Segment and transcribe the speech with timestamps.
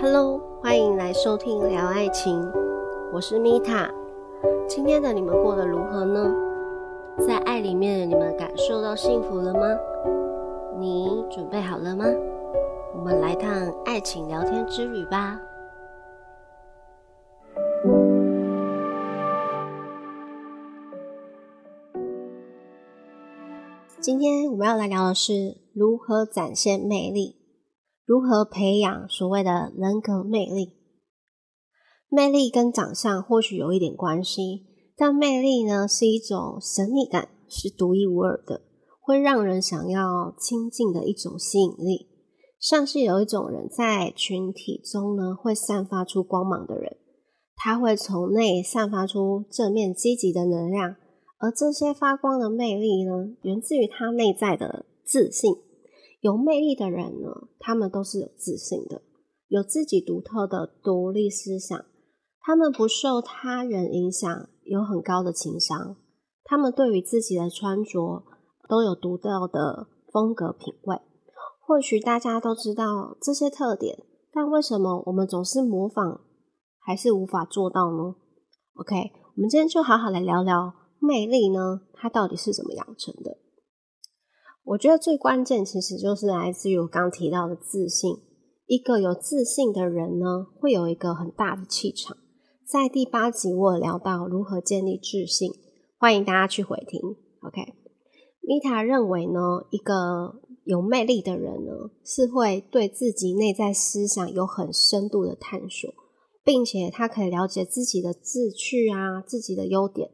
[0.00, 2.40] Hello，欢迎来收听聊爱情，
[3.12, 3.90] 我是米塔。
[4.68, 6.32] 今天的你们过得如何呢？
[7.26, 9.60] 在爱里面，你们感受到幸福了吗？
[10.78, 12.04] 你准备好了吗？
[12.94, 13.50] 我们来趟
[13.84, 15.40] 爱情聊天之旅吧。
[23.98, 27.34] 今天我们要来聊的是如何展现魅力，
[28.08, 30.72] 如何培养所谓的人格魅力。
[32.08, 34.64] 魅力跟长相或许有一点关系，
[34.96, 38.62] 但魅力呢是一种神秘感，是独一无二的，
[39.02, 42.08] 会让人想要亲近的一种吸引力。
[42.58, 46.96] 像是有一种人在群体中呢，会散发出光芒的人，
[47.56, 50.96] 他会从内散发出正面积极的能量。
[51.40, 55.52] 而这些发光的魅力呢，源自于他内在的自信。
[56.20, 59.02] 有魅力的人呢，他们都是有自信的，
[59.46, 61.78] 有自己独特的独立思想。
[62.40, 65.96] 他们不受他人影响，有很高的情商。
[66.44, 68.24] 他们对于自己的穿着
[68.68, 70.96] 都有独到的风格品味。
[71.60, 74.02] 或许大家都知道这些特点，
[74.32, 76.22] 但为什么我们总是模仿，
[76.80, 78.16] 还是无法做到呢
[78.74, 80.72] ？OK，我们今天就好好来聊聊。
[81.00, 81.82] 魅力呢？
[81.92, 83.36] 它到底是怎么养成的？
[84.68, 88.16] 我觉得最关键其实就是来自于我刚提到的自信。
[88.66, 92.18] 一个有自信的人呢，会有一个很大的气场。
[92.66, 95.50] 在第八集我有聊到如何建立自信，
[95.98, 97.00] 欢迎大家去回听。
[97.40, 97.72] OK，
[98.42, 101.72] 米塔认为呢，一个有魅力的人呢，
[102.04, 105.90] 是会对自己内在思想有很深度的探索，
[106.44, 110.10] 并且他可以了解自己的志趣啊，自己的优点。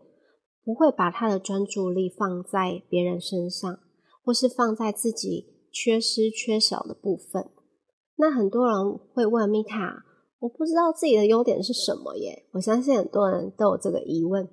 [0.64, 3.80] 不会把他的专注力放在别人身上，
[4.24, 7.50] 或是放在自己缺失、缺少的部分。
[8.16, 10.04] 那很多人会问米塔
[10.40, 14.48] ：“我不知道自己的优点是什么耶？”我相信很多人都有这个疑问。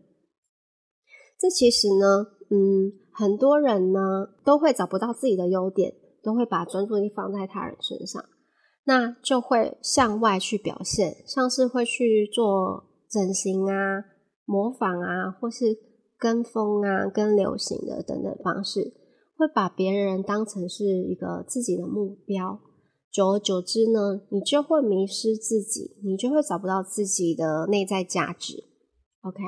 [1.40, 8.24] 这其实呢，嗯，很多人呢都会找不到自己的优点，都会把专注力放在他人身上，
[8.84, 14.04] 那就会向外去表现，像是会去做整形啊、
[14.46, 15.90] 模仿啊，或是。
[16.22, 18.94] 跟风啊，跟流行的等等方式，
[19.42, 22.60] 会把别人当成是一个自己的目标。
[23.12, 28.64] 久而久之呢，你就会迷失自己，你就会找不到自己的内在价值。
[29.22, 29.40] OK，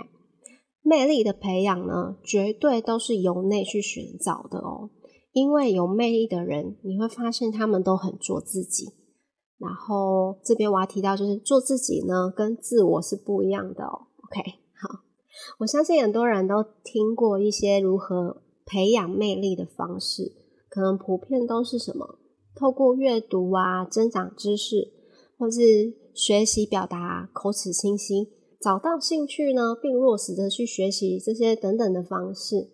[0.82, 4.90] 魅力的培养呢，绝对都是由内去寻找的哦。
[5.32, 8.88] 因为有魅力的人，你会发现他们都很做自己。
[9.60, 14.08] 然后这边我要提到，就是做自己呢，跟自我是不一样的哦。
[14.24, 14.42] OK
[14.82, 15.04] 好。
[15.60, 20.32] 我相信很多人都听过一些如何培养魅力的方式，
[20.70, 22.20] 可能普遍都是什么？
[22.56, 24.92] 透过阅读啊，增长知识，
[25.38, 25.60] 或是
[26.14, 28.30] 学习表达口齿清晰，
[28.62, 32.70] 找到兴趣呢，并落实的去学习这些等等的方式。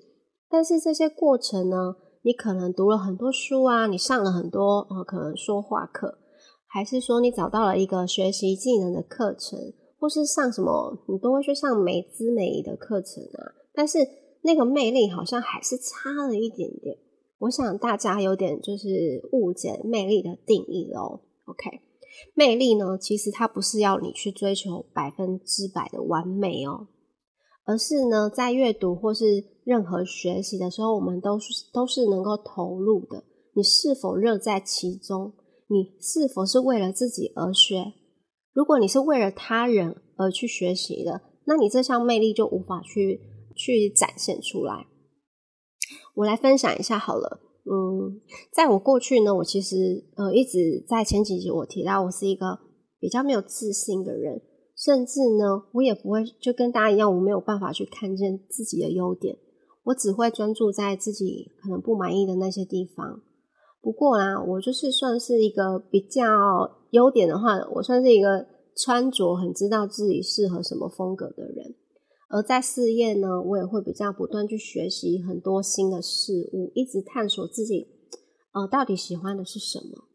[0.50, 6.18] 但是这些过程呢，你可能读了很多书啊，你上了很多呃，可能说话课，
[6.68, 9.60] 还是说你找到了一个学习技能的课程。
[10.02, 13.98] 或是上什么，你都会去上美姿美仪的课程啊，但是
[14.42, 16.98] 那个魅力好像还是差了一点点。
[17.40, 21.22] 我想大家有点就是误解魅力的定义喽。
[21.46, 21.82] OK，
[22.36, 26.88] 魅力呢，其实它不是要你去追求百分之百的完美哦，
[27.66, 33.24] 而是呢，在阅读或是任何学习的时候，我们都是都是能够投入的。
[33.54, 35.34] 你是否乐在其中？
[35.68, 37.94] 你是否是为了自己而学？
[38.54, 43.22] 如果你是为了他人而去学习的，那你这项魅力就无法去
[43.60, 44.88] 去展现出来。
[46.16, 48.22] 我来分享一下好了，嗯，
[48.54, 49.76] 在我过去呢，我其实
[50.16, 52.58] 呃一直在前几集我提到我是一个
[53.00, 54.42] 比较没有自信的人，
[54.76, 59.38] 甚至呢我也不会就跟大家一样，我没有办法去看见自己的优点，
[59.84, 63.22] 我只会专注在自己可能不满意的那些地方。
[63.82, 66.24] 不过啦，我就是算是一个比较。
[66.92, 68.44] 优点的话，我算是一个
[68.76, 71.59] 穿着很知道自己适合什么风格的人，
[72.30, 77.88] 而在事业呢，我也会比较不断去学习很多新的事物，一直探索自己，
[78.54, 80.06] 呃，到底喜欢的是什么。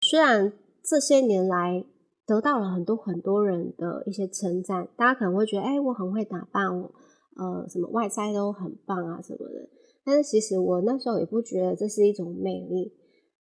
[0.00, 1.84] 虽然这些年来
[2.26, 9.68] 得到了很多很多人的一些称赞，大家可能会觉得，哎，我很会打扮，呃，什么外在都很棒啊什么的，
[10.02, 12.94] 但是其实我那时候也不觉得这是一种魅力。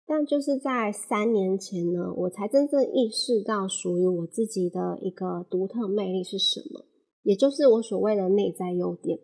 [0.04, 6.84] 但就是在三年前呢，我才真正意识到属于我自己的一个独特魅力是什么，
[7.22, 9.18] 也就是我所谓的内在优点。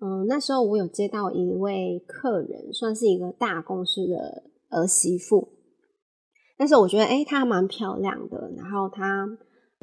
[0.00, 5.48] 嗯，那时候我有接到一位客人，算是一个大公司的儿媳妇。
[6.58, 9.26] 但是我觉得，哎，她蛮漂亮的，然后她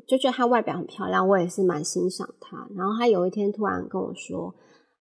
[0.08, 2.68] 就觉得她外表很漂亮，我也是蛮欣赏她。
[2.76, 4.54] 然后她有一天突然跟我说，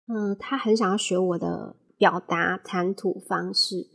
[0.07, 3.87] 嗯，她很想要学我的表达谈吐方式，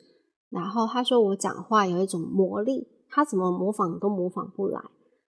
[0.51, 4.81] 然后她说我讲话有一种魔力，她怎么模仿都模仿不来。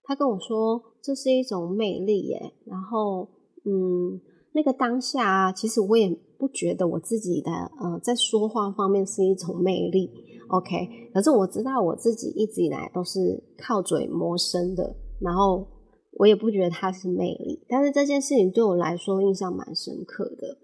[0.07, 3.29] 他跟我说这是一种魅力耶，然后
[3.65, 4.21] 嗯。
[4.57, 6.09] 那个当下啊，其实我也
[6.39, 10.11] 不觉得我自己的呃，在说话方面是一种魅力
[10.49, 11.11] ，OK。
[11.13, 13.19] 可是我知道我自己一直以来都是
[13.59, 15.69] 靠嘴谋生的，然后
[16.13, 17.67] 我也不觉得它是魅力。
[17.69, 20.57] 但是这件事情对我来说印象蛮深刻的，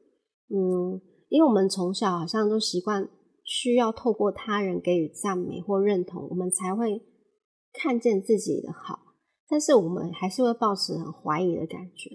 [0.48, 0.98] 嗯，
[1.28, 3.06] 因为我们从小好像都习惯
[3.44, 7.02] 需要透过他人给予赞美或认同，我们才会
[7.74, 9.00] 看见自己的好，
[9.52, 12.08] 但是我们还是会抱持很怀疑的感觉。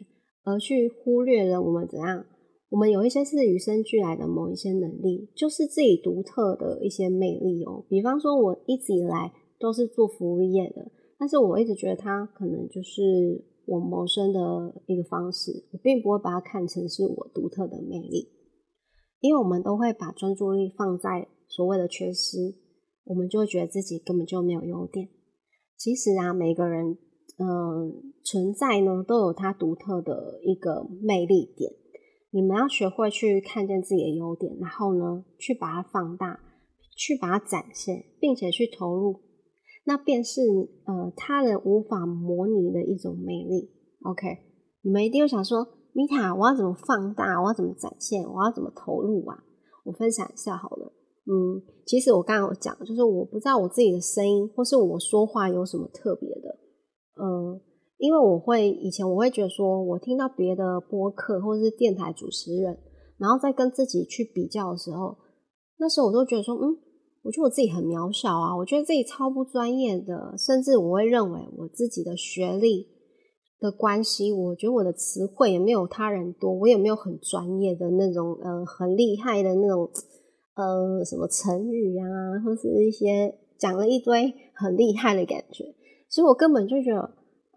[0.44, 2.26] 而去忽略了我们怎样？
[2.70, 7.86] 我们有一些是与生俱来的某一些能力，就是自己独特的一些魅力哦。
[7.88, 10.90] 比方说，我一直以来都是做服务业的，
[11.20, 14.40] 但是我一直觉得它可能就是我谋生的
[14.88, 18.30] 一个方式，我并不会把它看成是我独特的魅力，
[19.20, 22.56] 因为我们都会把专注力放在所谓的缺失，
[23.04, 25.10] 我们就会觉得自己根本就没有优点。
[25.78, 26.98] 其实啊，每个人。
[27.40, 31.72] 嗯，存在呢都有它独特的一个魅力点。
[32.32, 36.40] 你们要学会去看见自己的优点，然后呢去把它放大，
[36.96, 39.22] 去把它展现，并且去投入，
[39.86, 40.42] 那便是
[40.86, 43.70] 呃他人无法模拟的一种魅力。
[44.04, 44.28] OK，
[44.82, 47.42] 你们一定会想说，米塔，我要怎么放大？
[47.42, 48.24] 我要怎么展现？
[48.24, 49.44] 我要怎么投入啊？
[49.86, 50.92] 我分享一下好了。
[51.26, 56.58] 嗯，其实我刚刚有讲，就是我不知道我自己的声音或是我说话有什么特别的。
[57.20, 57.60] 嗯，
[57.98, 62.78] 因为我会以前我会觉得说，我听到别的播客或者是电台主持人，
[63.18, 65.18] 然后再跟自己去比较的时候，
[65.78, 66.78] 那时候我都觉得说，嗯，
[67.24, 72.88] 我觉得我自己很渺小啊，我觉得自己超不专业的，甚至我会认为我自己的学历
[73.60, 79.90] 的关系，我觉得我的词汇也没有他人多，我也没有很专业的那种，呃，很厉害的那种，
[80.56, 82.06] 呃，什么成语啊，
[82.46, 85.66] 或是一些讲了一堆很厉害的感觉。
[86.10, 87.02] 所以我根本就觉得，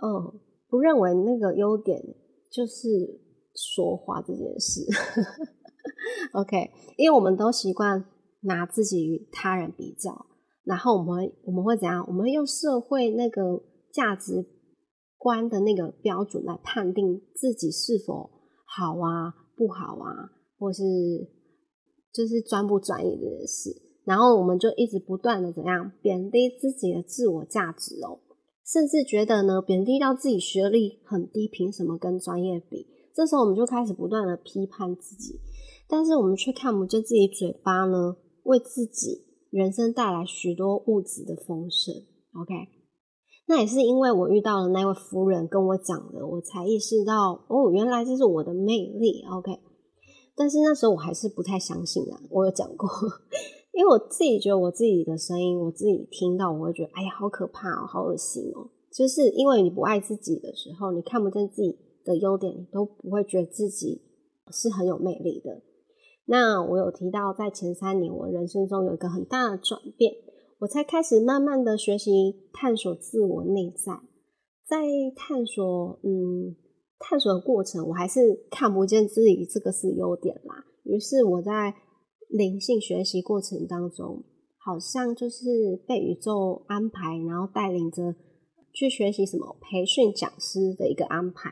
[0.03, 2.01] 嗯，不认为那个优点
[2.51, 2.89] 就是
[3.55, 4.83] 说话这件事。
[6.33, 8.05] OK，因为我们都习惯
[8.43, 10.27] 拿自己与他人比较，
[10.65, 12.05] 然后我们我们会怎样？
[12.09, 13.63] 我们会用社会那个
[13.93, 14.45] 价值
[15.17, 18.31] 观的那个标准来判定自己是否
[18.67, 20.83] 好啊、不好啊，或是
[22.13, 23.71] 就是专不专业这件事。
[24.05, 28.19] 然后我们就一直不断的怎样贬低自己的自我价值哦。
[28.71, 32.87] 甚至觉得呢，贬低到自己学历很低，凭什么跟专业比？
[33.13, 35.41] 这时候我们就开始不断的批判自己，
[35.89, 41.93] 但是我们却看不见自己嘴巴呢，为自己人生带来许多物质的丰盛。
[42.41, 42.55] OK，
[43.49, 49.25] 那也是因为我遇到了那位夫人跟我讲的，我才意识到哦，原来这是我的魅力。
[49.33, 49.59] OK，
[50.37, 52.89] 但是那时候我还是不太相信啊，我有讲过。
[53.81, 58.69] 因为我自己觉得我自己的声音，我自己听到我会觉得，哎呀，好可怕哦，好恶心哦。
[58.93, 64.03] 就是因为你不爱自己的时候，你看不见自己的优点，你都不会觉得自己
[64.53, 65.63] 是很有魅力的。
[66.27, 70.13] 那我有提到，在前三年我人生中有一个很大的转变，
[70.59, 73.95] 我才开始慢慢的学习探索自我内在，
[74.69, 74.77] 在
[75.17, 76.55] 探索，嗯，
[76.99, 80.67] 探索的过程，我还是看不见自己这个是优点啦。
[80.85, 81.75] 于是我在。
[82.31, 84.23] 灵性学习过程当中，
[84.57, 88.15] 好像就是被宇宙安排，然后带领着
[88.73, 91.51] 去学习什么培训讲师的一个安排。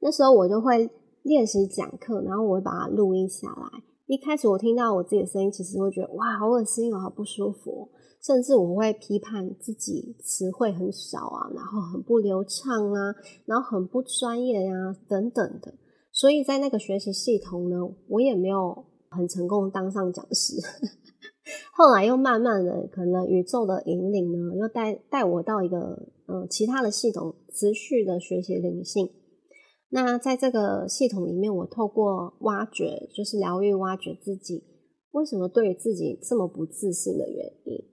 [0.00, 0.90] 那时候我就会
[1.22, 3.82] 练习讲课，然后我会把它录音下来。
[4.06, 7.88] 一开始我听到我自己的声音，其实会觉得哇，好恶心哦，好不舒服。
[8.22, 13.14] 甚至我会批判自己词汇很少啊，然后很不流畅啊，
[13.46, 15.74] 然后很不专业呀，等等的。
[16.12, 17.76] 所以在那个学习系统呢，
[18.08, 18.84] 我也没有。
[19.12, 20.56] 很成功当上讲师，
[21.76, 25.76] 后来又慢慢的，可能宇宙的引领呢，又带带我到一个
[26.26, 29.08] 嗯其他的系统，持续的学习灵性。
[29.90, 34.64] 那在这个系统里面，我透过挖掘，就是疗愈，挖掘自己
[35.12, 37.84] 为什么对于自己这么不自信的原因，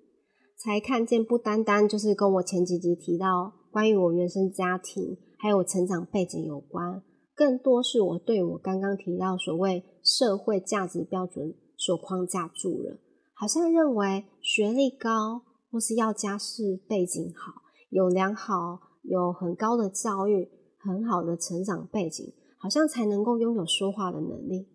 [0.58, 7.04] 才看见不单单就是跟我前几集提到关于我原生家庭还有成长背景有关。
[7.40, 12.98] 更多是我对我刚刚提到所谓社会价值标准所框架住了，
[13.34, 24.68] 好像认为学历高或是要家世背景好，有良好有很高的教育，很好的成长背景，好像才能够拥有说话的能力。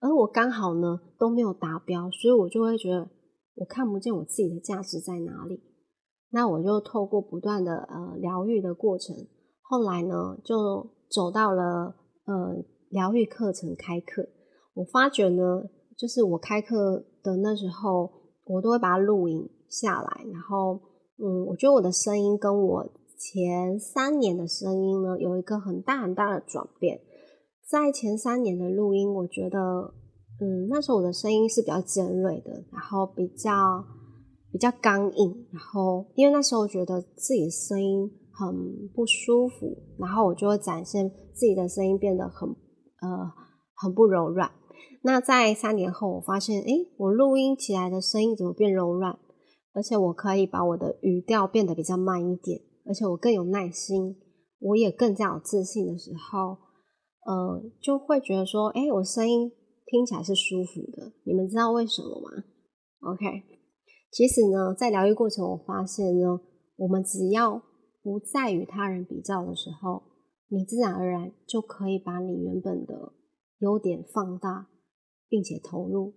[0.00, 3.08] 而我刚好呢都没有达标，所以我就会觉得
[3.54, 5.62] 我看不见我自己的价值在哪里。
[6.30, 9.14] 那我就透过不断的呃疗愈的过程，
[9.62, 12.56] 后来呢就走到了呃
[12.90, 14.28] 疗愈课程开课。
[14.74, 15.62] 我发觉呢，
[15.96, 18.10] 就是我开课的那时候，
[18.44, 20.80] 我都会把它录影下来，然后
[21.18, 27.00] 嗯，我觉得我的声音跟我前三年的声音呢有一个很大很大的转变。
[27.68, 29.58] 在前三年的录音，我觉得
[30.40, 33.84] 嗯那时候我的声音是比较尖锐的，然后比较。
[34.50, 43.32] 比较刚硬，然后因为那时候我觉得自己的声音很不舒服，然后我就会展现自己的声音变得很呃
[43.74, 44.52] 很不柔软。
[45.02, 49.18] 那在三年后，我发现，诶，我录音起来的声音怎么变柔软？
[49.74, 54.16] 而且我可以把我的语调变得比较慢一点，而且我更有耐心，
[54.60, 56.56] 我也更加有自信的时候，
[57.26, 59.50] 呃，就会觉得说，诶，我声音
[59.86, 61.12] 听起来是舒服的。
[61.24, 62.30] 你们知道为什么吗
[63.12, 63.42] ？OK。
[64.10, 66.40] 其实呢，在疗愈过程，我发现呢，
[66.76, 67.62] 我们只要
[68.08, 70.02] 不再与他人比较的时候，
[70.48, 73.12] 你自然而然就可以把你原本的
[73.58, 74.68] 优点放大，
[75.28, 76.14] 并且投入，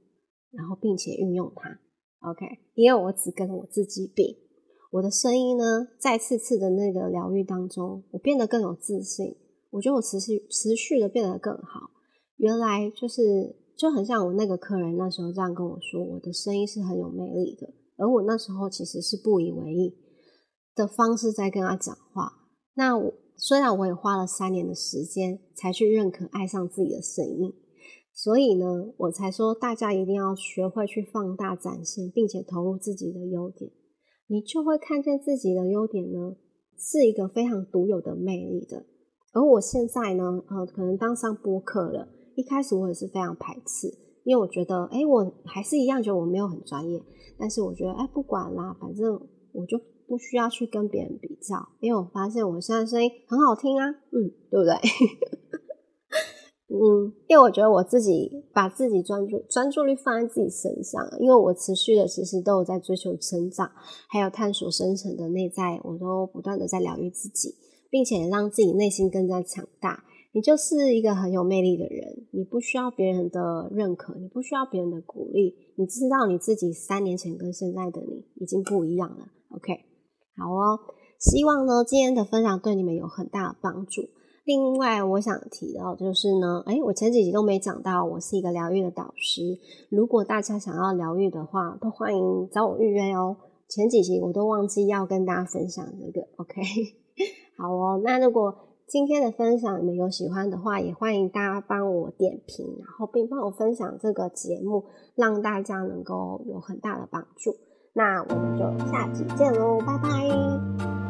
[0.51, 1.81] 然后并且运用它。
[2.21, 2.45] OK，
[2.75, 4.37] 因为我只跟我自己比，
[4.93, 9.35] 我的声音呢，在次次的那个疗愈当中，我变得更有自信。
[9.71, 11.91] 我觉得我持续持续的变得更好。
[12.37, 17.67] 原来就是就很像我那个客人那时候这样跟我说，我的声音是很有魅力的。
[17.97, 19.93] 而我那时候其实是不以为意
[20.75, 22.33] 的方式在跟他讲话。
[22.75, 27.53] 那我虽然我也花了三年的时间才去认可、爱上自己的声音，
[28.13, 33.71] 所以呢，我才说大家一定要学会去放大、展现，并且投入自己的优点，
[34.27, 36.35] 你就会看见自己的优点呢
[36.77, 38.85] 是一个非常独有的魅力的。
[39.33, 43.97] 而我现在呢，呃，可能当上播客了，一开始我也是非常排斥。
[44.23, 47.01] 因为我觉得，哎，我还是一样觉得我没有很专业，
[47.39, 49.19] 但是我觉得，哎，不管啦，反正
[49.51, 49.79] 我就
[50.11, 54.75] 不需要去跟别人比较，因为我发现我现在声音很好听啊，嗯，对不对？
[56.67, 63.71] 嗯，因为我觉得我自己把自己专注专注力放在自己身上，因为我持续的其实都有在追求成长，
[64.09, 67.55] 还有探索深层的内在，我都不断的在疗愈自己，
[67.89, 70.03] 并且让自己内心更加强大。
[70.33, 79.29] 你就是一个很有魅力的人，你不需要别人的认可，你不需要别人的鼓励，你知道你自己三年前跟现在的你已经不一样了。
[79.49, 79.77] OK，
[80.37, 80.79] 好哦，
[81.19, 84.01] 希望呢今天的分享对你们有很大的帮助。
[84.43, 89.59] 另外，我想提到就是呢，哎，我前几集都没讲到，我是一个疗愈的导师。
[89.89, 93.37] 如果大家想要疗愈的话，都欢迎找我预约哦。
[93.69, 96.27] 前几集我都忘记要跟大家分享这个。
[96.37, 96.59] OK，
[97.55, 98.55] 好哦，那如果
[98.87, 104.85] 今天的分享，你们有喜欢的话，也欢迎大家帮我点评，然后并帮我分享这个节目，
[105.15, 107.55] 让大家能够有很大的帮助。
[107.93, 111.00] 那我们就下期见喽拜拜。